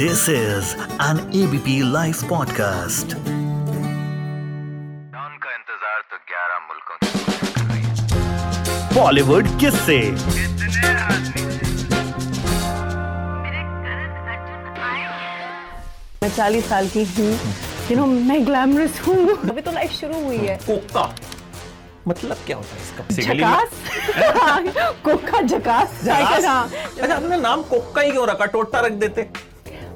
This 0.00 0.28
is 0.28 0.76
an 1.04 1.18
ABP 1.38 1.72
Life 1.92 2.18
podcast. 2.32 3.14
Don 5.14 5.32
का 5.44 5.54
इंतज़ार 5.54 6.04
तो 6.10 6.18
11 6.32 6.60
मुल्कों 6.66 6.96
है 6.98 7.08
Bollywood 8.94 9.48
किससे 9.60 9.98
मैं 16.22 16.30
चालीस 16.36 16.68
साल 16.68 16.84
की 16.94 17.04
हूँ। 17.16 17.32
यू 17.90 17.96
नो 17.96 18.06
मैं 18.06 18.38
ग्लैमरस 18.46 18.94
हूँ। 19.08 19.18
अभी 19.50 19.62
तो 19.62 19.70
लाइफ 19.72 19.90
शुरू 20.00 20.22
हुई 20.24 20.38
है। 20.46 20.56
कोका। 20.66 21.04
मतलब 22.08 22.36
क्या 22.46 22.56
होता 22.56 22.72
है 22.74 22.80
इसका? 22.82 23.02
झकास 23.22 23.70
कोका 25.04 25.40
झकास 25.42 25.90
हाँ। 26.08 26.22
अच्छा 26.24 27.14
आपने 27.14 27.36
नाम 27.36 27.62
कोका 27.74 28.00
ही 28.00 28.10
क्यों 28.10 28.26
रखा? 28.28 28.46
टोटा 28.46 28.80
रख 28.80 28.92
देते। 29.04 29.28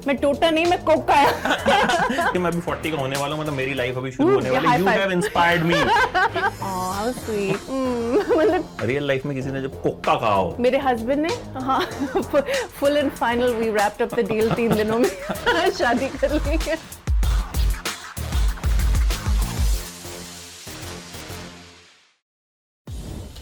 मैं 0.07 0.15
टोटा 0.17 0.49
नहीं 0.49 0.65
मैं 0.65 0.77
कोका 0.83 1.15
है 1.15 2.31
कि 2.31 2.39
मैं 2.39 2.49
अभी 2.51 2.61
40 2.61 2.91
का 2.91 2.97
होने 3.01 3.17
वाला 3.19 3.35
हूँ 3.35 3.41
मतलब 3.41 3.53
मेरी 3.53 3.73
लाइफ 3.73 3.97
अभी 3.97 4.11
शुरू 4.11 4.33
होने 4.33 4.49
वाली 4.49 4.67
you 4.79 4.87
have 4.87 5.11
inspired 5.11 5.63
me 5.63 5.75
how 6.61 7.11
sweet 7.11 7.69
मतलब 8.37 8.77
रियल 8.81 9.07
लाइफ 9.07 9.25
में 9.25 9.35
किसी 9.35 9.51
ने 9.51 9.61
जब 9.61 9.81
कोका 9.83 10.15
कहा 10.15 10.33
हो। 10.33 10.55
मेरे 10.59 10.77
हस्बैंड 10.77 11.25
ने 11.27 11.33
हाँ 11.65 11.79
full 12.79 12.97
and 12.97 13.11
final 13.11 13.53
we 13.53 13.69
wrapped 13.71 14.01
up 14.01 14.19
the 14.19 14.27
deal 14.31 14.51
तीन 14.53 14.75
दिनों 14.75 14.99
में। 14.99 15.09
शादी 15.77 16.07
कर 16.17 16.33
ली 16.33 16.57
है। 16.67 16.77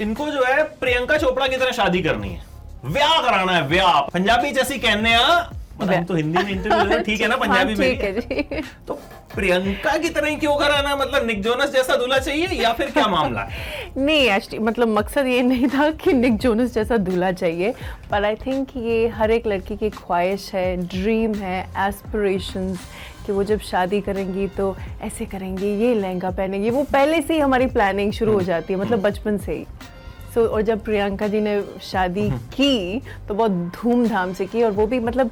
इनको 0.02 0.30
जो 0.30 0.44
है 0.44 0.64
प्रियंका 0.80 1.18
चोपड़ा 1.18 1.48
की 1.48 1.58
तरह 1.58 1.72
शादी 1.72 2.02
करनी 2.02 2.30
है। 2.30 2.92
ब्याह 2.94 3.22
कराना 3.22 3.52
है 3.52 3.68
ब्याह 3.70 4.00
पंजाबी 4.14 4.52
जैसी 4.52 4.78
कहने 4.80 5.16
मतलब 5.80 5.94
हम 5.94 6.04
तो 6.04 6.16
हिंदी 6.16 6.44
में 6.44 6.52
इंटरव्यू 6.52 7.00
ठीक 7.00 7.22
है 7.22 7.28
ना 7.28 7.36
पंजाबी 7.36 7.74
हाँ, 7.74 7.80
में। 7.80 7.90
ठीक 7.90 8.02
है 8.02 8.20
जी। 8.20 8.62
तो 8.88 8.94
प्रियंका 9.36 9.98
की 9.98 10.10
तरह 10.10 10.28
ही 10.28 10.36
क्यों 10.36 10.56
कराना 10.56 10.96
मतलब 10.96 11.26
निक 11.28 11.42
जोनस 11.44 11.72
जैसा 11.72 11.96
दूल्हा 11.96 12.18
चाहिए 12.20 12.48
या 12.62 12.72
फिर 12.74 12.90
क्या 12.92 13.08
मामला 13.08 13.42
है? 13.42 13.92
नहीं 13.98 14.30
एक्चुअली 14.32 14.60
मतलब 14.60 14.88
मकसद 14.88 15.28
ये 15.28 15.42
नहीं 15.42 15.68
था 15.68 15.90
कि 15.92 16.14
निक 16.14 16.38
जोनस 16.38 16.74
जैसा 16.74 16.98
दूल्हा 16.98 17.32
चाहिए 17.32 17.74
पर 18.12 18.26
आई 18.26 18.36
थिंक 18.36 18.68
ये 18.78 19.08
हर 19.08 19.32
एक 19.32 19.48
लड़की 19.48 19.78
की 19.78 19.90
ख्वाहिश 19.90 20.52
है 20.54 20.76
ड्रीम 20.88 21.36
है 21.36 21.62
एस्पिरेशंस 21.88 22.80
कि 23.26 23.32
वो 23.32 23.44
जब 23.44 23.60
शादी 23.60 24.02
करेंगी 24.02 24.48
तो 24.48 24.76
ऐसे 25.02 25.26
करेंगी 25.26 25.68
ये 25.84 25.94
लहंगा 25.96 26.30
पहनेंगी। 26.32 26.70
वो 26.70 26.84
पहले 26.84 27.22
से 27.22 27.34
ही 27.34 27.40
हमारी 27.40 27.66
प्लानिंग 27.68 28.12
शुरू 28.12 28.34
हो 28.34 28.42
जाती 28.42 28.74
है 28.74 28.80
मतलब 28.80 29.02
बचपन 29.02 29.38
से 29.38 29.52
ही। 29.52 29.66
सो 30.34 30.42
so, 30.42 30.52
और 30.52 30.62
जब 30.62 30.84
प्रियंका 30.84 31.28
जी 31.28 31.40
ने 31.42 31.62
शादी 31.82 32.30
की 32.30 33.02
तो 33.28 33.34
बहुत 33.34 33.52
धूमधाम 33.52 34.34
से 34.34 34.46
की 34.46 34.64
और 34.64 34.72
वो 34.72 34.88
भी 34.88 35.00
मतलब 35.00 35.32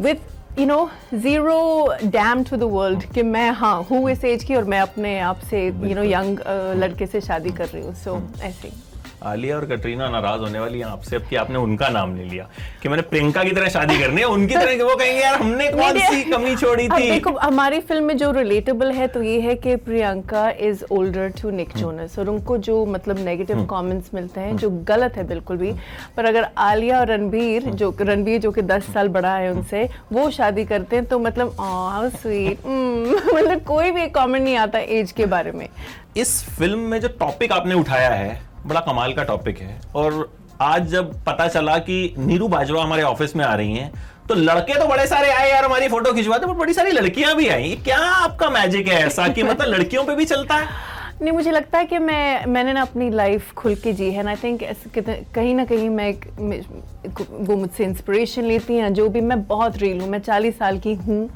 with 0.00 0.58
you 0.58 0.66
know 0.66 0.88
zero 1.14 1.58
damn 2.04 2.42
to 2.44 2.56
the 2.56 2.62
world 2.72 3.02
कि 3.14 3.22
मैं 3.22 3.50
हाँ 3.60 3.82
हूँ 3.90 4.10
इस 4.10 4.24
एज 4.24 4.44
की 4.44 4.54
और 4.54 4.64
मैं 4.64 4.80
अपने 4.80 5.18
आप 5.20 5.40
से 5.50 5.66
यू 5.66 5.94
नो 5.94 6.02
यंग 6.04 6.38
लड़के 6.78 7.06
से 7.06 7.20
शादी 7.20 7.50
कर 7.50 7.68
रही 7.68 7.82
हूँ 7.82 7.94
सो 7.94 8.16
ऐसे 8.42 8.68
ही। 8.68 8.74
आलिया 9.24 9.56
और 9.56 9.64
कटरीना 9.66 10.08
नाराज़ 10.08 10.40
होने 10.40 10.58
वाली 10.58 10.78
हैं 10.78 10.86
आपसे 10.86 11.16
अब 11.16 11.22
कि 11.30 11.36
आपने 11.36 11.58
उनका 11.58 11.88
नाम 11.88 12.16
ले 12.16 12.24
लिया। 12.24 12.48
कि 12.82 12.88
मैंने 12.88 13.02
प्रियंका 13.02 13.42
की 13.44 13.50
तरह 13.50 13.68
शादी 13.68 13.98
करनी 13.98 14.20
है 14.20 14.26
उनकी 14.26 14.54
तरह 14.54 14.74
कि 14.76 14.82
वो 14.82 14.94
कहेंगे 14.96 15.20
यार 15.20 15.34
हमने 15.34 15.68
कौन 15.70 15.98
सी 16.00 16.22
कमी 16.24 16.54
छोड़ी 16.56 16.88
थी? 16.88 17.10
देखो 17.10 17.30
हमारी 17.38 17.80
फ़िल्म 17.80 18.04
में 18.04 18.16
जो 18.16 18.30
रिलेटेबल 18.32 18.92
है 18.92 19.06
तो 19.08 19.22
ये 19.22 19.40
है 19.40 19.54
कि 19.56 19.76
Priyanka 19.86 20.48
is 20.60 20.84
older 20.92 21.32
to 21.42 21.50
Nick 21.50 21.76
Jonas 21.76 22.18
और 22.18 22.28
उनको 22.28 22.58
जो 22.58 22.84
मतलब 22.86 23.24
नेगेटिव 23.24 23.64
कमेंट्स 23.70 24.10
मिलते 24.14 24.40
हैं 24.40 24.56
जो 24.56 24.70
गलत 24.88 25.16
है 25.16 25.26
बिल्कुल 25.28 25.56
भी। 25.56 25.72
पर 26.16 26.24
अगर 26.24 26.48
आलिया 26.58 27.00
और 27.00 27.06
रणबीर 27.06 27.70
जो 27.74 27.94
रणबीर 28.00 28.40
जो 28.40 28.52
कि 28.52 28.62
10 28.64 28.92
साल 28.92 29.08
बड़ा 29.08 29.34
है 29.36 29.50
उनसे 29.52 29.88
वो 30.12 30.30
शादी 30.30 30.64
करते 30.64 30.96
हैं 30.96 31.04
तो 31.06 31.18
मतलब 31.18 31.56
हाउ 31.60 32.08
स्वीट 32.10 32.66
मतलब 33.34 33.62
कोई 33.64 33.90
भी 33.90 34.06
कमेंट 34.10 34.44
नहीं 34.44 34.56
आता 34.56 34.78
एज 34.78 35.12
के 35.12 35.26
बारे 35.26 35.52
में। 35.52 35.68
इस 36.16 36.42
फ़िल्म 36.58 36.78
में 36.78 37.00
जो 37.00 37.08
टॉपिक 37.20 37.52
आपने 37.52 37.74
उठाया 37.74 38.10
है 38.10 38.40
बड़ा 38.66 38.80
कमाल 38.80 39.12
का 39.12 39.22
टॉपिक 39.24 39.58
है। 39.58 39.80
और 39.94 40.30
आज 40.60 40.86
जब 40.88 41.12
पता 41.24 41.46
चला 41.48 41.76
कि 41.80 42.14
नीरू 42.18 42.48
बाजवा 42.48 42.82
हमारे 42.84 43.02
ऑफ़िस 43.02 43.36
में 43.36 43.44
आ 43.44 43.54
रही 43.54 43.72
हैं 43.74 43.90
तो 44.28 44.34
लड़के 44.34 44.78
तो 44.78 44.86
बड़े 44.86 45.06
सारे 45.06 45.30
आए 45.30 45.50
यार 45.50 45.64
हमारी 45.64 45.88
फ़ोटो 45.88 46.12
खिंचवाते 46.12 46.46
पर 46.46 46.52
बड़ी 46.52 46.74
सारी 46.74 46.90
लड़कियाँ 46.90 47.34
भी 47.36 47.48
आई। 47.48 47.74
क्या 47.84 47.98
आपका 47.98 48.50
मैजिक 48.50 48.88
है 48.88 49.00
ऐसा 49.06 49.28
कि 49.28 49.42
मतलब 49.42 49.68
लड़कियों 49.74 50.04
पे 50.04 50.14
भी 50.14 50.24
चलता 50.24 50.54
है? 50.54 50.68
नहीं 51.22 51.32
मुझे 51.32 51.50
लगता 51.50 51.78
है 51.78 51.86
कि 51.86 51.98
मैं 51.98 52.46
मैंने 52.46 52.72
ना 52.72 52.82
अपनी 52.82 53.10
लाइफ 53.10 53.52
खुल 53.54 53.74
के 53.74 53.92
जी 53.92 54.10
है 54.12 54.26
आई 54.26 54.36
थिंक 54.36 54.62
कहीं 55.34 55.54
ना 55.54 55.64
कहीं 55.64 55.88
मैं 55.90 56.12
वो 57.46 57.56
मुझसे 57.56 57.84
इंस्पिरेशन 57.84 58.44
लेती 58.44 58.76
हैं 58.76 58.92
जो 58.94 59.08
भी 59.08 59.20
मैं 59.20 59.42
बहुत 59.46 59.76
रील 59.78 60.00
हूँ 60.00 60.08
मैं 60.08 60.18
चालीस 60.20 60.58
साल 60.58 60.78
की 60.78 60.94
हूँ। 60.94 61.28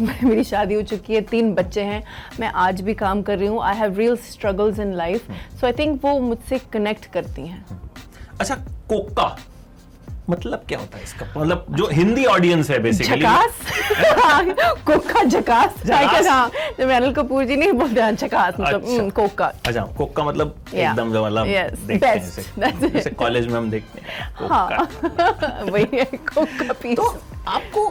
मेरी 0.24 0.44
शादी 0.44 0.74
हो 0.74 0.82
चुकी 0.82 1.14
है 1.14 1.20
तीन 1.20 1.52
बच्चे 1.54 1.82
हैं 1.82 2.02
मैं 2.40 2.48
आज 2.62 2.80
भी 2.80 2.94
काम 2.94 3.22
कर 3.22 3.38
रही 3.38 3.48
हूँ 3.48 3.62
I 3.64 3.76
have 3.76 3.98
real 3.98 4.16
struggles 4.30 4.78
in 4.78 4.92
life 4.94 5.30
so 5.60 5.66
I 5.66 5.72
think 5.78 6.00
वो 6.04 6.18
मुझसे 6.20 6.58
कनेक्ट 6.72 7.06
करती 7.12 7.46
हैं। 7.46 7.64
अच्छा 8.40 8.54
कोका 8.88 9.36
मतलब 10.30 10.62
क्या 10.68 10.78
होता 10.78 10.98
है 10.98 11.04
इसका? 11.04 11.26
मतलब 11.36 11.66
जो 11.70 11.88
हिंदी 11.92 12.24
ऑडियंस 12.24 12.70
है 12.70 12.78
बेसिकली 12.78 13.20
झकास? 13.20 13.60
कोका 14.86 15.22
झकास? 15.24 15.74
हाँ 16.28 16.50
जब 16.78 16.90
अनिल 16.90 17.12
कपूर 17.14 17.44
जी 17.44 17.56
नहीं 17.56 17.72
बोलते 17.72 18.00
हैं 18.00 18.14
झकास 18.16 18.54
मतलब 18.60 18.82
अच्छा। 18.82 18.92
हम्म, 18.92 19.10
कोका। 19.10 19.46
अच्छा 19.66 19.82
कोका 19.98 20.24
मतलब 20.24 20.54
एकदम 20.90 21.12
जो 21.12 21.24
मतलब 21.26 21.46
हैं. 21.46 21.68
जैसे- 22.92 23.14
कॉलेज 23.14 23.46
में 23.46 23.54
हम 23.54 23.70
देखते 23.70 24.00
हैं। 24.00 24.30
कोका। 24.38 24.54
हाँ 24.54 25.64
वही 25.70 25.86
है 25.92 26.04
कोका 26.04 26.72
पीस 26.72 26.96
तो 26.96 27.08
आपको 27.48 27.88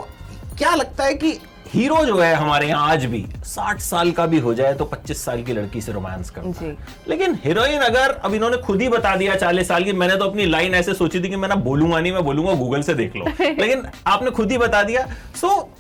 क्या 0.58 0.74
लगता 0.76 1.04
है 1.04 1.14
कि 1.14 1.32
हीरो 1.68 2.04
जो 2.06 2.18
है 2.18 2.34
हमारे 2.36 2.68
यहाँ 2.68 2.90
आज 2.90 3.06
भी 3.06 3.26
60 3.46 3.80
साल 3.80 4.12
का 4.12 4.26
भी 4.26 4.40
हो 4.40 4.54
जाए 4.54 4.74
तो 4.74 4.90
25 4.94 5.18
साल 5.18 5.44
की 5.44 5.54
लड़की 5.54 5.82
से 5.82 5.92
रोमांस 5.92 6.30
करता 6.30 6.66
है। 6.66 6.76
लेकिन 7.08 7.38
हीरोइन 7.44 7.80
अगर 7.80 8.12
अब 8.24 8.34
इन्होंने 8.34 8.58
खुद 8.58 8.82
ही 8.82 8.90
बता 8.90 9.16
दिया 9.16 9.36
40 9.36 9.68
साल 9.68 9.84
की 9.84 9.92
मैंने 9.94 10.16
तो 10.16 10.26
अपनी 10.26 10.46
लाइन 10.46 10.76
ऐसे 10.76 10.94
सोची 10.94 11.20
थी 11.20 11.30
कि 11.30 11.36
मैं 11.36 11.50
ना 11.50 11.56
बोलूँगा 11.56 12.00
नहीं 12.00 12.12
मैं 12.12 12.24
बोलूँगा 12.24 12.54
गूगल 12.54 12.82
से 12.82 12.94
देख 12.94 13.16
लो। 13.16 13.26
लेकिन 13.42 13.84
आपने 14.08 14.32
खुद 14.32 14.52
ही 14.52 14.58
बता 14.58 14.84
दिया। 14.84 15.08
सो 15.42 15.74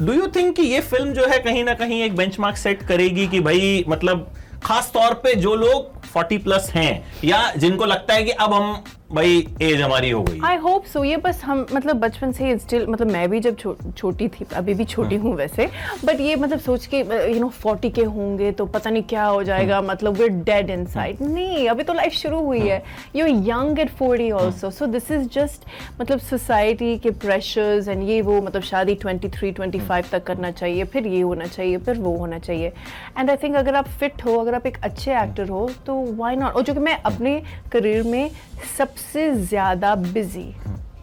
डू 0.00 0.12
यू 0.12 0.26
थिंक 0.26 0.54
कि 0.56 0.62
ये 0.62 0.80
फ़िल्म 0.80 1.12
जो 1.12 1.26
है 1.26 1.38
कहीं 1.38 1.64
ना 1.64 1.74
कहीं 1.74 2.02
एक 2.02 2.16
बेंचमार्क 2.16 2.56
सेट 2.56 2.82
करेगी 2.82 3.26
कि 3.28 3.40
भाई 3.40 3.84
मतलब 3.88 4.32
खास 4.64 4.90
तौर 4.94 5.14
पे 5.14 5.34
जो 5.34 5.54
लोग 5.54 6.02
40 6.12 6.42
प्लस 6.42 6.70
हैं 6.70 6.92
या 7.24 7.52
जिनको 7.56 7.84
लगता 7.84 8.14
है 8.14 8.24
कि 8.24 8.30
अब 8.30 8.54
हम 8.54 8.84
भाई 9.14 9.46
एज 9.62 9.80
हमारी 9.80 10.10
हो 10.10 10.22
गई 10.22 10.38
आई 10.44 10.56
होप 10.56 10.84
सो 10.84 11.02
ये 11.04 11.16
बस 11.16 11.42
हम 11.44 11.66
मतलब 11.72 11.96
बचपन 12.00 12.32
से 12.32 12.56
स्टिल 12.58 12.86
मतलब 12.86 13.10
मैं 13.10 13.28
भी 13.30 13.40
जब 13.40 13.56
छो, 13.58 13.76
छोटी 13.96 14.28
थी 14.28 14.46
अभी 14.54 14.74
भी 14.74 14.84
छोटी 14.84 15.16
हूँ। 15.16 15.34
वैसे 15.36 15.68
बट 16.04 16.20
ये 16.20 16.36
मतलब 16.36 16.58
सोच 16.58 16.86
के 16.86 16.98
यू 17.32 17.40
नो 17.40 17.48
फोर्टी 17.48 17.90
के 17.90 18.04
होंगे 18.04 18.50
तो 18.52 18.66
पता 18.66 18.90
नहीं 18.90 19.02
क्या 19.02 19.24
हो 19.24 19.42
जाएगा 19.42 19.80
मतलब 19.82 20.16
वे 20.16 20.28
डेड 20.28 20.70
इन 20.70 20.86
नहीं 21.22 21.68
अभी 21.68 21.82
तो 21.82 21.92
लाइफ 21.92 22.12
शुरू 22.12 22.40
हुई 22.40 22.60
है। 22.60 22.82
You 23.16 23.26
young 23.26 23.78
at 23.78 23.90
forty 23.90 24.30
also 24.30 24.70
so 24.70 24.86
this 24.86 25.10
is 25.10 25.28
just 25.34 25.66
मतलब 26.00 26.18
सोसाइटी 26.20 26.96
के 26.98 27.10
प्रेशर्स 27.26 27.88
एंड 27.88 28.08
ये 28.08 28.20
वो 28.22 28.40
मतलब 28.42 28.62
शादी 28.62 28.94
ट्वेंटी 28.94 29.28
थ्री 29.28 29.50
ट्वेंटी 29.52 29.80
फाइव 29.80 30.04
तक 30.12 30.24
करना 30.24 30.50
चाहिए 30.50 30.84
फिर 30.84 31.06
ये 31.06 31.20
होना 31.20 31.46
चाहिए 31.46 31.78
फिर 31.78 31.98
वो 31.98 32.16
होना 32.16 32.38
चाहिए। 32.38 32.72
एंड 33.18 33.30
आई 33.30 33.36
थिंक 33.36 33.56
अगर 33.56 33.74
आप 33.74 33.88
फिट 34.00 34.24
हो 34.24 34.38
अगर 34.38 34.54
आप 34.54 34.66
एक 34.66 34.78
अच्छे 34.84 35.12
एक्टर 35.22 35.48
हो 35.48 35.68
तो 35.86 36.00
वाई 36.16 36.36
नॉट 36.36 36.54
और 36.54 36.62
जो 36.62 36.74
कि 36.74 36.80
मैं 36.80 37.00
अपने 37.02 37.40
करियर 37.72 38.02
में 38.02 38.30
सबसे 38.78 39.01
ज़्यादा 39.14 39.94
busy 39.94 40.54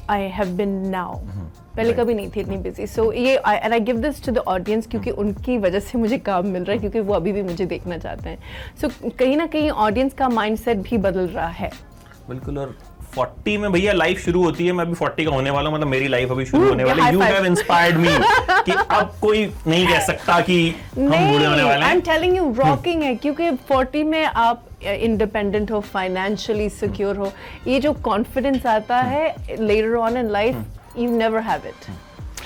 I 0.10 0.28
have 0.38 0.48
been 0.58 0.70
now 0.90 1.18
पहले 1.76 1.94
कभी 1.94 2.14
नहीं 2.14 2.30
थी 2.30 2.40
इतनी 2.40 2.58
बिज़ी 2.58 2.88
सो 2.88 3.12
ये 3.14 3.36
and 3.38 3.74
I 3.74 3.80
give 3.80 3.98
this 4.02 4.24
to 4.26 4.32
the 4.32 4.38
audience 4.48 4.88
क्योंकि 4.88 5.12
उनकी 5.24 5.58
वजह 5.58 5.80
से 5.80 5.98
मुझे 5.98 6.18
काम 6.20 6.48
मिल 6.48 6.64
रहा 6.64 6.74
है 6.74 6.80
क्योंकि 6.80 7.00
वो 7.00 7.14
अभी 7.14 7.32
भी 7.32 7.44
मुझे 7.44 7.66
देखना 7.66 7.98
चाहते 7.98 8.30
हैं. 8.30 8.38
सो 8.82 8.88
so, 8.88 9.18
कहीं 9.20 9.38
ना 9.38 9.46
कहीं 9.48 9.70
ऑडियंस 9.70 10.14
का 10.14 10.30
माइंडसेट 10.30 10.78
भी 10.78 10.98
बदल 10.98 11.28
रहा 11.28 11.48
है. 11.48 11.72
बिल्कुल 12.30 12.58
और 12.58 12.76
40 13.16 13.58
में 13.58 13.72
भैया 13.72 13.94
लाइफ 13.94 14.20
शुरू 14.26 14.44
होती 14.44 14.66
है 14.66 14.72
मैं 14.72 14.86
अभी 14.86 14.94
40 14.96 15.26
का 15.26 15.32
होने 15.32 15.50
वाला 15.50 15.70
हूँ, 15.70 15.78
मतलब 15.78 15.88
मेरी 15.88 16.08
लाइफ 16.08 16.32
अभी 16.32 16.46
शुरू 16.46 16.68
होने 16.68 16.84
वाली 16.84 17.02
यू. 17.14 17.22
हैव 17.22 17.46
इंस्पायर्ड 17.46 17.98
मी 17.98 18.10
कि 18.66 18.72
अब 18.72 19.14
कोई 19.22 19.46
नहीं 19.68 19.88
कह 19.88 20.00
सकता 20.00 20.40
कि 20.42 20.58
हम 20.96 21.10
बूढ़े 21.10 21.46
होने 21.46 21.64
वाले 21.64 21.72
हैं। 21.72 21.84
I 21.84 21.92
am 21.92 22.02
telling 22.02 22.38
you 22.38 22.54
rocking 22.58 23.04
है 23.04 23.16
क्योंकि 23.16 23.52
40 23.72 24.04
में 24.04 24.24
आप 24.24 24.66
इंडिपेंडेंट 24.84 25.72
हो 25.72 25.80
फाइनेंशियली 25.94 26.70
सिक्योर 26.72 27.18
हो 27.18 27.32
ये 27.68 27.80
जो 27.80 27.94
कॉन्फिडेंस 28.04 28.66
आता 28.68 28.98
है 29.04 29.56
later 29.60 29.96
on 29.98 30.18
in 30.18 30.30
life 30.32 30.98
you 30.98 31.10
never 31.18 31.42
have 31.42 31.68
it 31.68 31.92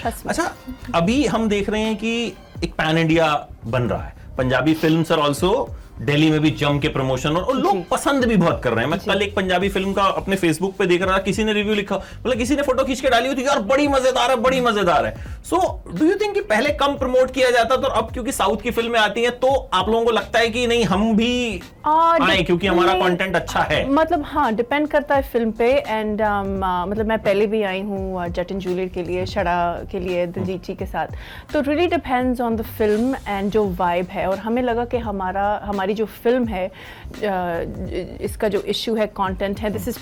अच्छा 0.06 0.52
अभी 0.96 1.26
हम 1.28 1.48
देख 1.50 1.70
रहे 1.70 1.82
हैं 1.82 1.96
कि 1.98 2.16
एक 2.64 2.74
पैन 2.74 2.98
इंडिया 2.98 3.34
बन 3.68 3.84
रहा 3.84 4.04
है 4.04 4.36
Punjabi 4.38 4.74
films 4.74 5.12
are 5.12 5.20
also 5.20 5.54
Delhi 6.00 6.30
में 6.32 6.40
भी 6.42 6.50
जम 6.52 6.80
के 6.80 6.88
प्रमोशन 6.88 7.30
और, 7.30 7.44
और 7.44 7.56
लोग 7.56 7.88
पसंद 7.90 8.26
भी 8.26 8.36
बहुत 8.36 8.62
कर 8.64 8.74
रहे 8.74 8.84
हैं 8.86 8.92
मैं 8.92 9.00
कल 9.00 9.22
एक 9.22 9.36
पंजाबी 9.36 9.70
फ़िल्म 9.70 9.94
का 9.94 10.04
अपने 10.22 10.36
फेसबुक 10.36 10.76
पे 10.78 10.86
देख 10.86 11.02
रहा 11.02 11.18
था 11.18 11.22
किसी 11.24 11.44
ने 11.44 11.54
रिव्यू 11.54 11.74
लिखा 11.74 11.96
मतलब 11.96 12.38
किसी 12.38 12.56
ने 12.56 12.62
फ़ोटो 12.62 12.84
खींच 12.84 13.02
के 13.02 13.10
डाली 13.10 13.28
हुई 13.28 13.38
थी 13.38 13.46
यार 13.46 13.60
बड़ी 13.64 13.88
मज़ेदार 13.88 14.30
है 14.30 14.36
बड़ी 14.38 14.62
मज़ेदार 14.62 15.06
है 15.06 15.16
सो 15.44 15.58
डू 15.88 16.06
यू 16.06 16.16
थिंक 16.16 16.34
कि 16.34 16.42
पहले 16.42 16.70
कम 16.82 16.94
प्रमोट 16.98 17.32
किया 17.32 17.50
जाता 17.52 17.76
तो 17.78 17.88
अब 18.00 18.12
क्योंकि 18.12 18.32
साउथ 18.32 18.62
की 18.62 18.72
फ़िल्में 18.72 19.00
आती 19.00 19.24
हैं 19.24 19.32
तो 19.40 19.48
आप 19.74 19.90
लोगों 19.90 20.06
को 20.06 20.12
लगता 20.12 20.40
है 20.40 20.50
कि 20.50 20.66
नहीं 20.68 20.84
हम 20.86 21.16
भी 21.16 21.62
और 21.86 22.22
आए 22.22 22.44
क्योंकि 22.44 22.68
हमारा 22.68 22.94
कंटेंट 23.00 23.36
अच्छा 23.36 23.60
है। 23.62 23.90
मतलब 23.90 24.24
हाँ 24.26 24.54
डिपेंड 24.56 24.88
करता 24.88 25.16
है 25.16 25.22
फ़िल्म 25.22 25.52
पे 25.52 25.68
एंड 25.70 26.22
um, 26.22 26.54
uh, 26.60 26.88
मतलब 26.92 27.08
मैं 27.08 27.18
पहले 27.24 27.48
भी 27.48 27.62
आई 27.64 27.82
हूँ 27.82 28.28
जट 28.30 28.52
एंड 28.52 28.62
जूलियट 28.62 28.94
के 28.94 29.04
लिए 29.04 29.26
शड़ा 29.26 29.56
के 29.92 30.00
लिए 30.00 30.26
दिलजीत 30.28 30.64
जी 30.64 30.76
के 30.76 30.86
साथ। 30.86 31.08
तो 31.54 31.62
really 31.62 31.88
depends 31.88 32.42
on 32.42 32.56
the 32.56 32.62
film 32.78 33.16
and 33.28 33.52
जो 33.52 33.66
वाइब 33.80 34.08
है 34.12 34.28
और 34.30 34.38
हमें 34.38 34.62
लगा 34.62 34.86
कि 34.86 34.98
हमारा 35.10 35.46
हमारी 35.64 35.94
जो 35.94 36.06
फ़िल्म 36.06 36.48
है 36.48 36.68
uh, 36.70 38.24
इसका 38.24 38.48
जो 38.48 38.62
इशू 38.76 38.96
है 38.96 39.08
कंटेंट 39.20 39.60
है 39.60 39.70
this 39.70 39.88
is 39.88 40.00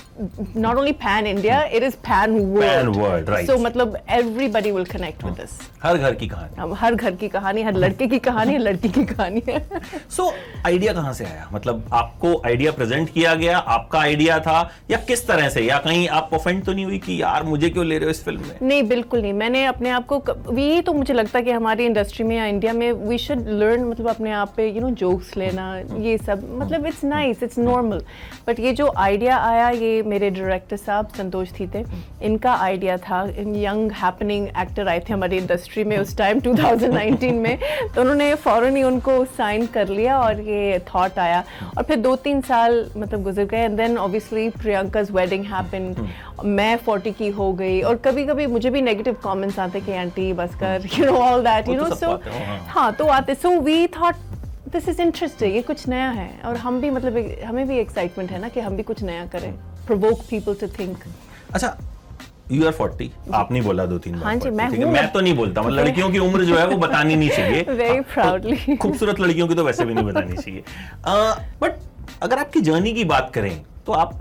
not 0.56 0.76
only 0.76 0.92
pan 1.02 1.26
India 1.26 1.62
it 1.64 1.82
is 1.82 1.96
pan 2.08 2.38
Pan 2.52 2.96
world 2.96 3.46
so 3.46 3.58
मतलब 3.58 3.98
everybody 4.10 4.70
will 4.70 4.84
connect 4.84 5.30
with 5.32 5.40
this 5.40 5.70
हर 5.82 5.96
घर 5.96 6.14
की 6.14 6.28
कहानी। 6.28 6.62
अब 6.62 6.72
हर 6.72 6.94
घर 6.94 7.10
की 7.10 7.28
कहानी 7.28 7.62
हर 7.62 7.74
लड़के 7.74 8.06
की 8.06 8.18
कहानी 8.18 8.58
लड़की 8.58 8.88
की 8.88 9.04
कहानी 9.04 9.42
है। 9.48 9.68
सो 10.10 10.34
आइडिया 10.66 10.92
कहाँ 10.92 11.12
से 11.12 11.24
आया? 11.24 11.48
मतलब 11.52 11.84
आपको 11.92 12.42
आइडिया 12.46 12.72
प्रेजेंट 12.72 13.10
किया 13.10 13.34
गया 13.34 13.58
आपका 13.58 14.00
आइडिया 14.00 14.38
था 14.38 14.70
या 14.90 14.98
किस 14.98 15.26
तरह 15.26 15.48
से? 15.48 15.60
या 15.60 15.78
कहीं 15.78 16.08
आप 16.08 16.30
ऑफेंड 16.34 16.64
तो 16.64 16.72
नहीं 16.72 16.84
हुई 16.84 16.98
कि 16.98 17.22
यार 17.22 17.42
मुझे 17.42 17.70
क्यों 17.70 17.86
ले 17.86 17.96
रहे 17.98 18.04
हो 18.04 18.10
इस 18.10 18.24
फ़िल्म 18.24 18.40
में? 18.40 18.58
नहीं 18.62 18.82
बिल्कुल 18.82 19.22
नहीं। 19.22 19.32
मैंने 19.32 19.64
अपने 19.64 19.90
आप 19.90 20.06
को 20.06 20.18
क- 20.18 20.44
यही 20.58 20.80
तो 20.80 20.92
मुझे 20.92 21.14
लगता 21.14 21.38
है 21.38 21.44
कि 21.44 21.50
हमारी 21.50 21.86
इंडस्ट्री 21.86 22.24
में 22.24 22.36
या 22.36 22.46
इंडिया 22.46 22.72
में 22.72 22.92
वी 22.92 23.18
शुड 23.18 23.48
लर्न 23.48 23.84
मतलब 23.84 24.08
अपने 24.08 24.32
आप 24.32 24.52
पे 24.56 24.70
यू 24.70 24.80
नो 24.80 24.90
जोक्स 24.90 25.36
लेना 25.36 25.78
ये 25.78 26.18
सब। 26.18 26.58
मतलब 26.58 26.86
it's 26.86 27.04
nice 27.04 27.42
it's 27.42 27.58
normal 27.58 28.04
but 28.46 28.60
ये 28.60 28.72
जो 28.72 28.92
आइडिया 28.96 29.38
आया 29.38 29.70
ये 29.70 30.02
मेरे 30.02 30.30
डायरेक्टर 30.30 30.76
साहब 30.76 31.08
संतोष 31.08 31.48
थी 31.60 31.66
थे। 31.74 31.84
इनका 32.22 32.54
आइडिया 32.54 32.96
था 32.96 33.22
यंग 33.38 33.92
हैपनिंग 33.92 34.48
एक्टर 34.48 34.88
आए 34.88 35.00
थे 35.00 35.12
हमारी 35.22 35.36
इंडस्ट्री 35.38 35.82
में 35.84 35.96
उस 35.98 36.16
टाइम 36.16 36.40
2019 36.40 37.32
में 37.32 37.58
तो 37.94 38.00
उन्होंने 38.00 38.34
फ़ौरन 38.44 38.76
ही 38.76 38.82
उनको 38.82 39.12
साइन 39.26 39.66
कर 39.74 39.88
लिया 39.88 40.18
और 40.20 40.40
ये 40.40 40.78
थॉट 40.88 41.18
आया। 41.18 41.42
और 41.76 41.82
फिर 41.82 41.96
दो 41.98 42.14
तीन 42.24 42.40
साल 42.40 42.74
मतलब 42.96 43.22
गुजर 43.22 43.44
गए 43.44 43.58
and 43.58 43.76
then 43.76 43.96
obviously 43.98 44.48
Priyanka's 44.52 45.10
wedding 45.10 45.44
happened 45.46 45.98
मैं 46.56 46.78
40 46.88 47.14
की 47.18 47.28
हो 47.38 47.52
गई 47.52 47.80
और 47.82 47.96
कभी 48.06 48.24
कभी 48.26 48.46
मुझे 48.46 48.70
भी 48.70 48.82
नेगेटिव 48.82 49.16
कमेंट्स 49.24 49.58
आते 49.58 49.80
कि 49.80 49.92
आंटी 49.96 50.32
बस 50.32 50.54
कर 50.62 50.88
you 50.98 51.04
know 51.06 51.12
all 51.18 51.44
that 51.44 51.68
you 51.68 51.74
know 51.74 51.94
so 51.94 52.10
हाँ। 52.10 52.58
हाँ। 52.68 52.92
तो 52.94 53.06
आते 53.18 53.34
so 53.34 53.58
we 53.60 53.86
thought 54.00 54.14
this 54.72 54.88
is 54.88 55.02
interesting 55.02 55.54
ये 55.54 55.62
कुछ 55.62 55.88
नया 55.88 56.10
है। 56.10 56.30
और 56.44 56.56
हम 56.56 56.80
भी 56.80 56.90
मतलब 56.90 57.18
हमें 57.44 57.66
भी 57.68 57.78
एक्साइटमेंट 57.78 58.30
है 58.30 58.40
ना 58.40 58.48
कि 58.48 58.60
हम 58.60 58.76
भी 58.76 58.82
कुछ 58.82 59.02
नया 59.02 59.24
करें 59.32 59.52
प्रोवोक 59.86 60.20
पीपल 60.30 60.54
टू 60.60 60.66
थिंक 60.78 61.04
अच्छा 61.54 61.76
यू 62.52 62.66
आर 62.66 62.72
फोर्टी 62.72 63.10
आप 63.34 63.52
नहीं 63.52 63.62
बोला 63.62 63.86
दो 63.86 63.98
तीन 63.98 64.14
हाँ 64.14 64.34
जी, 64.36 64.50
मैं 64.50 64.68
है? 64.70 64.82
हूँ। 64.82 64.92
मैं 64.92 65.06
तो 65.12 65.20
नहीं 65.20 65.34
बोलता 65.36 65.62
मतलब 65.62 65.84
लड़कियों 65.84 66.10
की 66.10 66.18
उम्र 66.18 66.44
जो 66.44 66.56
है 66.58 66.66
वो 66.66 66.76
बतानी 66.76 67.16
नहीं 67.16 67.30
चाहिए। 67.30 67.62
Very 67.78 68.02
हाँ, 68.16 68.32
proudly. 68.32 68.58
और 68.70 68.76
खूबसूरत 68.76 69.20
लड़कियों 69.20 69.48
की 69.48 69.54
तो 69.54 69.64
वैसे 69.64 69.84
भी 69.84 69.94
नहीं 69.94 70.04
बतानी 70.04 70.36
चाहिए। 70.36 70.62
बट 71.62 71.80
अगर 72.22 72.38
आपकी 72.38 72.60
जर्नी 72.60 72.92
की 72.92 73.04
बात 73.04 73.30
करें 73.34 73.62
तो 73.86 73.92
आप 73.92 74.18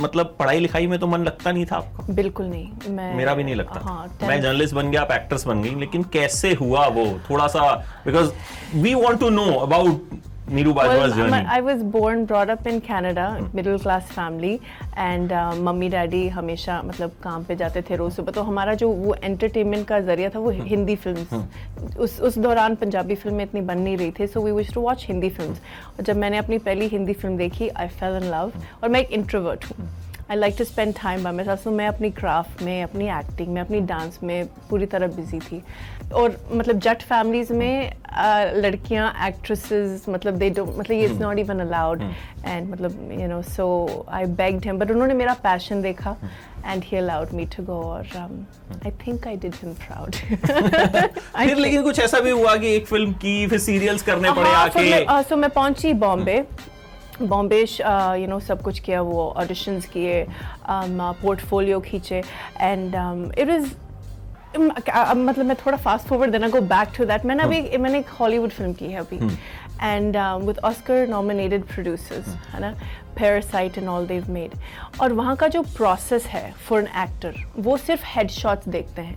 मतलब 0.00 0.34
पढ़ाई 0.38 0.58
लिखाई 0.60 0.86
में 0.86 0.98
तो 0.98 1.06
मन 1.06 1.20
लगता 1.20 1.52
नहीं 1.52 1.64
था 1.66 1.76
आपका? 1.76 2.12
बिल्कुल 2.14 2.46
नहीं। 2.46 2.92
मैं 2.94 3.14
मेरा 3.16 3.34
भी 3.34 3.44
नहीं 3.44 3.54
लगता। 3.54 3.80
हाँ 3.84 4.06
मैं 4.22 4.40
जर्नलिस्ट 4.42 4.74
बन 4.74 4.90
गया 4.90 5.00
आप 5.02 5.12
एक्ट्रेस 5.12 5.44
बन 5.46 5.62
गई 5.62 5.74
लेकिन 5.80 6.02
कैसे 6.12 6.52
हुआ 6.54 6.86
वो? 6.86 7.06
थोड़ा 7.30 7.46
सा 7.46 7.70
because 8.06 8.30
we 8.76 8.94
want 8.94 9.20
to 9.20 9.30
know 9.30 9.44
about 9.56 10.08
Neeru 10.50 10.72
Bajwa's 10.74 10.98
Well, 10.98 11.12
journey? 11.16 11.46
I 11.56 11.60
was 11.60 11.82
born, 11.96 12.24
brought 12.30 12.50
up 12.50 12.66
in 12.66 12.80
Canada, 12.80 13.26
middle 13.54 13.78
class 13.78 14.10
family, 14.14 14.52
and 14.96 15.32
uh, 15.32 15.54
mummy 15.66 15.88
daddy 15.88 16.26
हमेशा 16.38 16.80
मतलब 16.86 17.12
काम 17.22 17.44
पे 17.44 17.56
जाते 17.56 17.82
थे 17.90 17.96
रोज 17.96 18.12
सुबह। 18.12 18.32
तो 18.32 18.42
हमारा 18.42 18.74
जो 18.82 18.88
वो 18.90 19.14
एंटरटेनमेंट 19.24 19.86
का 19.88 20.00
ज़रिया 20.10 20.30
था 20.34 20.38
वो 20.38 20.50
हिंदी 20.50 20.96
Hmm. 21.00 21.42
उस 22.04 22.20
उस 22.20 22.38
दौरान 22.38 22.74
पंजाबी 22.76 23.14
फ़िल्में 23.14 23.42
इतनी 23.44 23.60
बन 23.68 23.78
नहीं 23.78 23.96
रही 23.96 24.10
थी 24.18 24.26
so 24.26 24.40
we 24.42 24.52
wish 24.52 24.72
to 24.74 24.80
watch 24.80 25.04
Hindi 25.08 25.28
film 25.30 25.52
और 25.52 26.04
जब 26.04 26.16
मैंने 26.16 26.38
अपनी 26.38 26.58
पहली 26.66 26.88
हिंदी 26.88 27.12
फ़िल्म 27.12 27.36
देखी 27.36 27.68
आई 27.68 27.88
फेल 27.88 28.16
इन 28.16 28.30
लव 28.30 28.52
और 28.82 28.88
मैं 28.88 29.00
एक 29.00 29.12
इंट्रोवर्ट 29.12 29.64
हूँ। 29.64 29.88
I 30.30 30.36
like 30.36 30.54
to 30.58 30.64
spend 30.64 30.94
time 30.94 31.24
by 31.24 31.32
my 31.32 31.56
so 31.62 31.70
मैं 31.70 31.86
अपनी 31.88 32.10
क्राफ्ट 32.18 32.62
में 32.62 32.82
अपनी 32.82 33.08
एक्टिंग 33.10 33.48
में 33.54 33.60
अपनी 33.60 33.80
डांस 33.86 34.18
में 34.22 34.46
पूरी 34.68 34.86
तरह 34.86 35.06
बिज़ी 35.16 35.38
थी। 35.40 35.62
और 36.14 36.36
मतलब 36.52 36.78
जट 36.80 37.02
फैमिलीज़ 37.02 37.52
में 37.52 37.92
लड़कियाँ 38.62 39.12
एक्ट्रेसेस 39.26 40.04
मतलब 40.08 40.34
दे 40.38 40.50
डोंट 40.50 40.68
मतलब 40.78 40.96
ये 40.96 41.04
it's 41.04 41.20
not 41.20 41.38
even 41.38 41.60
allowed 41.60 42.02
and 42.46 42.70
मतलब 42.70 43.10
you 43.20 43.26
know 43.28 43.42
so 43.50 43.66
I 44.12 44.24
begged 44.42 44.66
him 44.66 44.78
but 44.78 44.90
उन्होंने 44.90 45.14
मेरा 45.14 45.34
पैशन 45.42 45.82
देखा 45.82 46.16
and 46.66 46.84
he 46.86 46.96
allowed 46.96 47.32
me 47.34 47.46
to 47.56 47.62
go 47.64 47.80
और 47.82 48.06
I 48.16 48.90
think 49.06 49.26
I 49.26 49.36
did 49.36 49.54
him 49.62 49.72
proud 49.84 50.14
फिर 50.14 51.56
लेकिन 51.56 51.82
कुछ 51.82 51.98
ऐसा 52.00 52.20
भी 52.20 52.30
हुआ 52.30 52.56
कि 52.56 52.74
एक 52.76 52.86
फ़िल्म 52.86 53.12
की 53.22 53.46
फिर 53.46 53.58
सीरियल्स 53.58 54.02
करने 54.02 54.32
पड़े 54.32 54.50
हाँ, 54.50 54.64
आके? 54.64 55.22
सो 55.28 55.36
मैं 55.36 55.50
पहुँची 55.50 55.92
बॉम्बे। 56.04 56.42
बॉम्बे 57.22 57.60
यू 57.60 58.26
नो 58.26 58.40
सब 58.40 58.62
कुछ 58.62 58.78
किया 58.78 59.02
वो 59.02 59.28
ऑडिशंस 59.36 59.86
किए 59.86 60.26
पोर्टफोलियो 60.70 61.80
खींचे 61.80 62.22
एंड 62.60 62.94
इट 63.38 63.48
इज़ 63.48 63.72
मतलब 64.58 65.44
मैं 65.46 65.56
थोड़ा 65.56 65.76
फास्ट 65.78 66.06
फॉरवर्ड 66.06 66.32
देना 66.32 66.48
गो 66.48 66.60
बैक 66.68 66.88
टू 66.96 67.04
दैट 67.04 67.24
मैंने 67.26 67.42
अभी 67.42 67.78
मैंने 67.78 67.98
एक 67.98 68.08
हॉलीवुड 68.20 68.50
फ़िल्म 68.50 68.72
की 68.72 68.86
है 68.86 69.00
अभी। 69.00 69.16
And 69.82 70.16
with 70.46 70.58
Oscar 70.64 71.06
nominated 71.08 71.64
producers 71.66 72.28
है। 72.28 72.60
ना? 72.60 72.70
Parasite 73.18 73.78
and 73.78 73.88
all 73.88 74.06
Dev 74.06 74.30
made 74.32 74.52
और 75.02 75.12
वहाँ 75.12 75.36
का 75.36 75.48
जो 75.48 75.62
प्रोसेस 75.76 76.26
है 76.26 76.50
फॉर 76.68 76.80
एन 76.80 76.86
एक्टर 77.02 77.34
वो 77.58 77.76
सिर्फ़ 77.76 78.04
हेड 78.06 78.30
शॉट्स 78.30 78.68
देखते 78.68 79.02
हैं। 79.02 79.16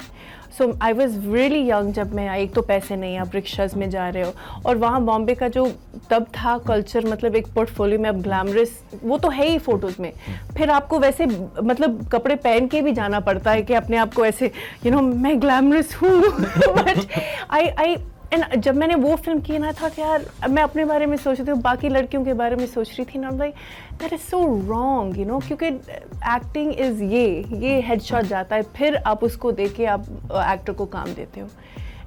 So 0.58 0.72
I 0.82 0.94
was 0.94 1.18
really 1.28 1.70
young 1.70 1.94
जब 1.94 2.14
मैं 2.16 2.28
आई, 2.28 2.44
एक 2.44 2.54
तो 2.54 2.62
पैसे 2.62 2.96
नहीं, 2.96 3.18
आप 3.18 3.36
रिक्शाज 3.36 3.74
में 3.76 3.90
जा 3.90 4.08
रहे 4.10 4.24
हो। 4.24 4.34
और 4.66 4.78
वहाँ 4.78 5.02
बॉम्बे 5.02 5.36
का 5.36 5.48
जो 5.48 5.66
तब 6.10 6.26
था 6.38 6.58
कल्चर 6.68 7.06
मतलब 7.06 7.36
एक 7.36 7.48
पोर्टफोलियो 7.56 8.00
में 8.00 8.10
अब 8.10 8.22
ग्लैमरस 8.22 8.80
वो 9.04 9.18
तो 9.18 9.30
है 9.30 9.48
ही 9.48 9.58
फ़ोटोज़ 9.60 10.02
में। 10.02 10.12
फिर 10.58 10.70
आपको 10.70 11.00
वैसे 11.00 11.26
मतलब 11.26 12.08
कपड़े 12.12 12.36
पहन 12.38 12.68
के 12.68 12.82
भी 12.82 12.92
जाना 12.92 13.20
पड़ता 13.20 13.52
है 13.52 13.62
कि 13.62 13.74
अपने 13.74 13.98
आप 13.98 14.14
को 14.14 14.26
ऐसे 14.26 14.52
यू 14.86 14.92
नो 14.92 15.02
मैं 15.02 15.40
ग्लैमरस 15.42 15.96
हूँ। 15.96 16.20
बट 16.20 17.06
आई 17.52 17.68
आई 17.70 17.96
एंड 18.34 18.56
जब 18.56 18.76
मैंने 18.76 18.96
वो 18.96 19.16
फ़िल्म 19.16 19.42
की 19.42 19.58
ना 19.60 19.72
था 19.72 19.90
कि 19.90 20.02
यार 20.02 20.26
मैं 20.50 20.64
अपने 20.64 20.86
बारे 20.86 21.06
में 21.06 21.16
सोच 21.18 21.40
रही 21.40 21.48
थी 21.48 21.54
बाकी 21.62 21.90
लड़कियों 21.90 22.24
के 22.26 22.34
बारे 22.34 22.56
में 22.56 22.66
सोच 22.68 22.90
रही 22.90 23.06
थी 23.06 23.20
ना 23.20 23.30
like 23.30 23.54
that 24.00 24.14
is 24.14 24.22
so 24.22 24.40
wrong 24.68 25.18
you 25.20 25.26
know 25.26 25.40
क्योंकि 25.40 25.68
एक्टिंग 25.68 26.74
इज़ 26.74 27.04
ये 27.04 27.26
ये 27.60 27.80
हेडशॉट 27.88 28.24
जाता 28.26 28.56
है 28.56 28.62
फिर 28.78 28.96
आप 28.96 29.24
उसको 29.24 29.52
दे 29.52 29.68
के 29.70 29.86
आप 29.86 30.06
एक्टर 30.52 30.74
को 30.74 30.86
काम 30.86 31.14
देते 31.14 31.42
हो। 31.42 31.48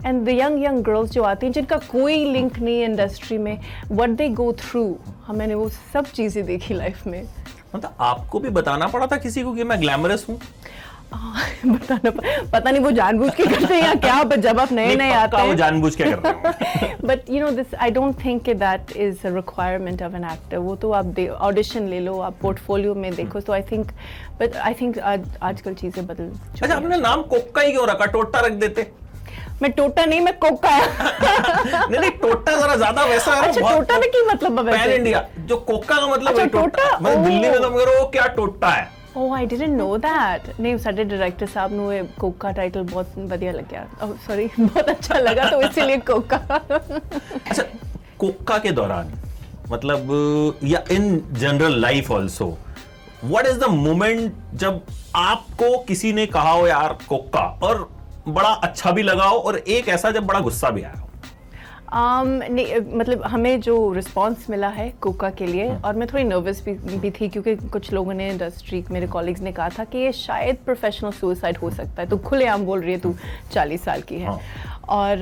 And 0.06 0.24
the 0.24 0.28
young 0.28 0.64
young 0.64 0.82
girls 0.84 1.10
जो 1.10 1.22
आती 1.22 1.46
हैं 1.46 1.52
जिनका 1.52 1.76
कोई 1.90 2.24
लिंक 2.32 2.58
नहीं 2.58 2.78
है 2.78 2.84
इंडस्ट्री 2.84 3.38
में 3.38 3.58
वट 3.92 4.10
दे 4.10 4.28
गो 4.28 4.52
थ्रू 4.52 4.84
मैंने 5.30 5.54
वो 5.54 5.68
सब 5.92 6.04
चीज़ें 6.06 6.44
देखी 6.46 6.74
लाइफ 6.74 7.06
में। 7.06 7.22
मतलब 7.74 7.94
आपको 8.00 8.38
भी 8.40 8.48
बताना 8.50 8.86
पड़ा 8.86 9.06
था 9.06 9.16
किसी 9.16 9.42
को 9.42 9.52
कि 9.52 9.64
मैं 9.64 9.80
ग्लैमरस 9.80 10.26
हाँ, 10.28 10.36
बताना 11.66 12.10
पता 12.52 12.70
नहीं 12.70 12.82
वो 12.82 12.90
जानबूझ 12.92 13.30
के 13.34 13.44
करते 13.44 13.74
हैं 13.74 13.82
या 13.82 13.94
क्या 13.94 14.22
but 14.22 14.38
जब 14.42 14.60
आप 14.60 14.72
नए 14.72 14.94
नए 14.96 15.12
आते 15.14 15.36
वो 15.36 15.48
हैं। 15.48 15.56
जानबूझ 15.56 15.94
के 15.94 16.04
कर 16.04 16.18
रहे 16.18 16.86
हैं 16.86 16.96
but 17.06 17.30
you 17.30 17.40
know 17.40 17.50
this 17.56 17.74
I 17.80 17.90
don't 17.90 18.24
think 18.24 18.42
कि 18.44 18.54
that 18.54 18.92
is 18.96 19.26
a 19.26 19.34
requirement 19.34 20.02
of 20.02 20.16
an 20.16 20.24
actor 20.32 20.58
वो 20.58 20.74
तो 20.76 20.90
आप 20.92 21.18
ऑडिशन 21.40 21.86
ले 21.88 22.00
लो 22.00 22.18
आप 22.20 22.36
पोर्टफोलियो 22.42 22.94
में 22.94 23.14
देखो 23.14 23.40
तो 23.40 23.52
I 23.52 23.62
think 23.70 23.92
but 24.40 24.56
I 24.56 24.74
think 24.80 24.98
आजकल 24.98 25.74
चीज़ें 25.74 26.06
बदल 26.06 26.30
अच्छा 26.52 26.74
आपने 26.76 26.96
नाम 26.98 27.22
कोक्का 27.34 27.62
ही 27.62 27.72
क्यों 27.72 27.88
रखा? 27.88 28.06
टोटा 28.06 28.40
रख 28.46 28.52
देते। 28.64 28.86
मैं 29.62 29.70
टोटा 29.72 30.04
नहीं 30.04 30.20
मैं 30.20 30.32
कोका 30.38 30.70
नहीं 30.78 32.00
नहीं 32.00 32.10
टोटा 32.10 32.56
जरा 32.56 32.74
ज़्यादा 32.76 33.04
वैसा 33.04 33.34
है 33.34 33.48
अच्छा 33.48 33.70
टोटा 33.70 33.98
में 33.98 34.08
की 34.10 34.26
मतलब 34.26 34.58
है 34.68 34.72
पैन 34.72 34.92
इंडिया 34.92 35.24
जो 35.38 35.56
कोका 35.56 35.96
का 36.00 36.06
मतलब 36.06 36.28
अच्छा, 36.28 36.42
है 36.42 36.48
टोटा। 36.48 36.98
मतलब 37.00 37.24
दिल्ली 37.24 37.48
में 37.48 37.60
तो। 37.62 37.70
मगर 37.70 37.98
वो 37.98 38.04
क्या 38.08 38.26
टोटा 38.36 38.70
है? 38.70 38.84
ਓ 39.17 39.31
ਆਈ 39.35 39.45
ਡਿਡਨਟ 39.45 39.75
ਨੋ 39.77 39.87
दैट 39.97 40.43
नहीं 40.55 40.77
ਸਾਡੇ 40.79 41.03
डायरेक्टर 41.05 41.47
साहब 41.47 41.71
ਨੂੰ 41.73 41.93
ਇਹ 41.93 42.03
ਕੋਕਾ 42.19 42.51
टाइटल 42.51 42.83
बहुत 42.91 43.17
ਵਧੀਆ 43.31 43.51
ਲੱਗਿਆ 43.51 43.81
सॉरी 44.27 44.45
बहुत 44.59 44.91
अच्छा 44.91 45.17
लगा 45.19 45.47
तो 45.47 45.59
इसीलिए 45.61 45.97
कोका 46.09 46.39
अच्छा 46.51 47.65
कोक्का 48.19 48.57
के 48.59 48.71
दौरान 48.77 49.11
मतलब 49.71 50.13
या 50.65 50.81
in 50.91 51.09
general 51.35 51.75
life 51.81 52.11
also 52.11 52.47
what 53.25 53.47
is 53.47 53.59
the 53.59 53.69
moment 53.81 54.39
जब 54.63 54.79
आपको 55.23 55.71
किसी 55.89 56.13
ने 56.13 56.25
कहा 56.37 56.51
हो 56.51 56.67
यार 56.67 56.97
कोक्का 57.05 57.45
और 57.63 57.83
बड़ा 58.29 58.53
अच्छा 58.69 58.91
भी 58.91 59.03
लगा 59.03 59.27
हो 59.27 59.37
और 59.41 59.57
एक 59.77 59.93
ऐसा 59.97 60.11
जब 60.11 60.25
बड़ा 60.27 60.39
गुस्सा 60.47 60.69
भी 60.77 60.83
आया 60.83 60.97
हो 60.97 61.04
Um, 61.96 62.50
नहीं 62.50 62.98
मतलब 62.98 63.22
हमें 63.22 63.60
जो 63.60 63.92
रिस्पांस 63.92 64.46
मिला 64.50 64.68
है 64.68 64.90
कोका 65.00 65.30
के 65.30 65.46
लिए 65.46 65.76
और 65.76 65.96
मैं 65.96 66.08
थोड़ी 66.12 66.24
नर्वस 66.24 66.64
भी, 66.64 66.72
भी 66.74 67.10
थी 67.10 67.28
क्योंकि 67.28 67.56
कुछ 67.56 67.92
लोगों 67.92 68.14
ने 68.14 68.30
इंडस्ट्री 68.30 68.84
मेरे 68.90 69.06
कॉलीग्स 69.06 69.40
ने 69.40 69.52
कहा 69.52 69.68
था 69.68 69.84
कि 69.84 69.98
ये 69.98 70.12
शायद 70.12 70.56
प्रोफेशनल 70.56 71.10
सुसाइड 71.10 71.56
हो 71.56 71.70
सकता 71.70 72.02
है। 72.02 72.08
तो 72.08 72.18
खुलेआम 72.18 72.64
बोल 72.64 72.80
रही 72.80 72.92
है 72.92 73.00
तू 73.00 73.14
40 73.52 73.84
साल 73.84 74.00
की 74.00 74.14
है। 74.14 74.26
हाँ। 74.26 74.40
और 74.88 75.18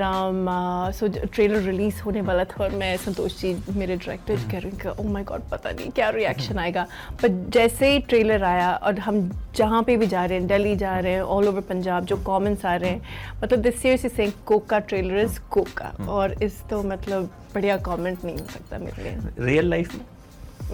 सो 0.95 1.09
ट्रेलर 1.09 1.61
रिलीज़ 1.61 2.01
होने 2.03 2.21
वाला 2.21 2.45
था 2.45 2.63
और 2.65 2.71
मैं 2.71 2.97
संतोष 2.97 3.41
जी 3.41 3.55
मेरे 3.71 3.97
डायरेक्टर 3.97 4.51
कह 4.51 4.59
रहे 4.59 4.71
हैं 4.71 4.91
ओ 4.91 5.03
माय 5.13 5.25
गॉड 5.25 5.43
पता 5.51 5.71
नहीं 5.71 5.91
क्या 5.91 6.09
रिएक्शन 6.11 6.59
आएगा. 6.59 6.87
पर 7.23 7.29
जैसे 7.51 7.91
ही 7.93 7.99
ट्रेलर 8.01 8.45
आया 8.45 8.75
और 8.77 8.99
हम 8.99 9.31
जहाँ 9.57 9.83
पे 9.83 9.97
भी 9.97 10.07
जा 10.07 10.25
रहे 10.25 10.39
हैं 10.39 10.47
दिल्ली 10.47 10.77
जा 10.77 10.99
रहे 10.99 11.13
हैं 11.13 11.23
ऑल 11.23 11.49
ओवर 11.49 11.61
पंजाब 11.61 12.05
जो 12.05 12.17
कॉमेंट्स 12.17 12.65
आ 12.67 12.75
रहे 12.77 12.91
हैं 12.91 13.41
मतलब 13.43 13.59
this 13.59 13.81
seriously 13.83 14.11
saying 14.11 14.33
coca 14.47 14.79
trailer 14.79 15.19
is 15.19 15.41
coca 15.51 15.93
और 16.09 16.43
इस 16.43 16.63
तो 16.71 16.83
मतलब 16.83 17.31
बढ़िया 17.55 17.77
कमेंट 17.77 18.25
नहीं 18.25 18.37
हो 18.37 18.47
सकता 18.47 18.79
मेरे 18.79 19.03
लिए। 19.03 19.45
रियल 19.47 19.71
लाइफ 19.71 19.95
में? 19.95 20.05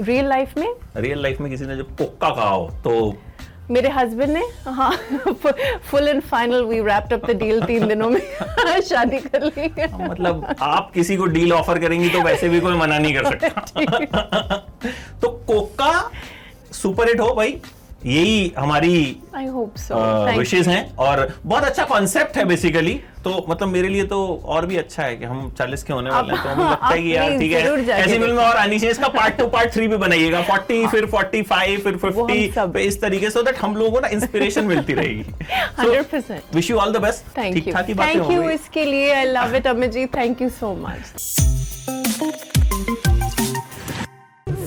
रियल 0.00 0.28
लाइफ 0.28 0.56
में? 0.58 0.74
रियल 0.96 1.22
लाइफ 1.22 1.40
में 1.40 1.50
किसी 1.50 1.66
ने 1.66 1.76
जब 1.76 1.96
कोका 1.96 2.30
कहा 2.30 2.48
हो 2.48 2.68
तो 2.84 3.14
मेरे 3.70 3.88
हस्बैंड 3.88 4.30
ने 4.32 4.42
हाँ 4.66 4.90
full 5.90 6.08
and 6.08 6.20
final 6.22 6.62
we 6.64 6.78
wrapped 6.80 7.12
up 7.12 7.30
the 7.30 7.36
deal 7.38 7.62
तीन 7.64 7.86
दिनों 7.88 8.08
में 8.10 8.20
शादी 8.88 9.18
कर 9.26 9.44
ली। 9.44 9.68
मतलब 10.08 10.54
आप 10.62 10.90
किसी 10.94 11.16
को 11.16 11.26
डील 11.36 11.52
ऑफ़र 11.52 11.78
करेंगी 11.78 12.08
तो 12.08 12.22
वैसे 12.22 12.48
भी 12.48 12.60
कोई 12.60 12.76
मना 12.76 12.98
नहीं 12.98 13.14
कर 13.14 13.24
सकता। 13.30 14.56
तो 15.22 15.28
कोका 15.46 15.92
सुपर 16.72 17.08
हिट 17.08 17.20
हो 17.20 17.34
भाई। 17.34 17.60
यही 18.06 18.52
हमारी 18.58 19.16
आई 19.36 19.46
होप 19.46 19.76
सो 19.76 19.94
विशेष 20.38 20.68
हैं 20.68 20.96
और 20.96 21.28
बहुत 21.46 21.64
अच्छा 21.64 21.84
कॉन्सेप्ट 21.84 22.36
है 22.36 22.44
बेसिकली 22.44 23.00
तो 23.24 23.46
मतलब 23.48 23.68
मेरे 23.68 23.88
लिए 23.88 24.04
तो 24.04 24.18
और 24.44 24.66
भी 24.66 24.76
अच्छा 24.76 25.02
है 25.02 25.16
कि 25.16 25.24
हम 25.24 25.50
40 25.60 25.82
के 25.82 25.92
होने 25.92 26.10
वाले 26.10 26.34
हैं 26.34 26.42
तो 26.42 26.48
हमें 26.48 26.70
लगता 26.70 26.86
है 26.86 27.02
कि 27.02 27.14
यार 27.16 27.38
ठीक 27.38 27.52
है 27.52 27.60
ऐसी 27.98 28.18
फ़िल्म 28.18 28.38
और 28.38 28.56
आनी 28.56 28.78
चाहिए 28.78 28.90
इसका 28.90 29.08
पार्ट 29.08 29.36
टू 29.38 29.46
पार्ट 29.46 29.72
थ्री 29.72 29.88
भी 29.88 29.96
बनाइएगा। 29.96 30.44
40 30.48 30.86
फिर 30.90 31.06
45 31.06 31.82
फिर 31.84 31.96
वो 32.06 32.24
हम 32.24 32.32
50 32.32 32.76
इस 32.78 33.00
तरीके 33.00 33.30
से 33.30 33.42
दैट 33.42 33.58
हम 33.58 33.76
लोगों 33.76 33.90
को 33.90 34.00
ना 34.00 34.08
इंस्पिरेशन 34.08 34.64
मिलती 34.64 34.94
रहेगी। 34.94 35.24
100% 35.80 36.54
wish 36.54 36.70
you 36.70 36.78
all 36.78 36.92
the 36.92 37.02
best 37.02 37.38
thank 37.38 37.54
ठीक 37.54 37.72
ठाक 37.74 37.90
थैंक 37.90 38.30
यू 38.30 38.48
इसके 38.50 38.84
लिए। 38.84 39.12
I 39.14 39.24
love 39.24 39.56
it 39.56 39.66
Amit 39.66 39.90
ji. 39.90 40.06
Thank 40.16 40.42
you 40.42 40.48
so 40.48 40.74
much 40.82 41.59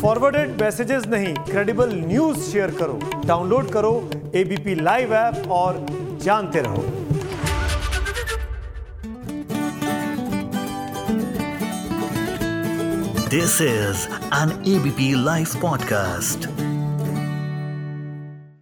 forwarded 0.03 0.49
messages 0.61 1.05
नहीं 1.07 1.33
क्रेडिबल 1.49 1.91
न्यूज़ 1.95 2.39
शेयर 2.49 2.71
करो 2.79 2.99
डाउनलोड 3.25 3.69
करो 3.73 3.91
एबीपी 4.35 4.75
लाइव 4.75 5.13
ऐप 5.15 5.47
और 5.57 5.79
जानते 6.23 6.61
रहो 6.65 6.83
this 13.29 13.59
is 13.61 14.07
an 14.41 14.51
ABP 14.75 15.13
live 15.23 15.55
podcast. 15.63 16.52